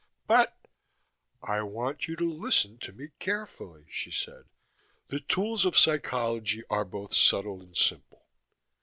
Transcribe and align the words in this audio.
"But" 0.25 0.57
"I 1.43 1.61
want 1.61 2.07
you 2.07 2.15
to 2.15 2.23
listen 2.23 2.79
to 2.79 2.91
me 2.91 3.09
carefully," 3.19 3.85
she 3.87 4.09
said. 4.09 4.45
"The 5.09 5.19
tools 5.19 5.63
of 5.63 5.77
psychology 5.77 6.63
are 6.71 6.85
both 6.85 7.13
subtle 7.13 7.61
and 7.61 7.77
simple. 7.77 8.25